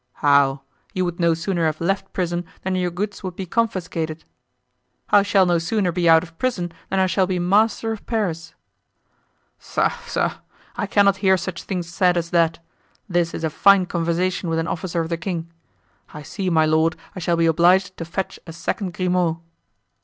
[0.13, 0.63] "How?
[0.95, 4.23] you would no sooner have left prison than your goods would be confiscated."
[5.11, 8.55] "I shall no sooner be out of prison than I shall be master of Paris."
[9.59, 9.89] "Pshaw!
[9.89, 10.39] pshaw!
[10.75, 12.57] I cannot hear such things said as that;
[13.07, 15.51] this is a fine conversation with an officer of the king!
[16.11, 19.37] I see, my lord, I shall be obliged to fetch a second Grimaud!"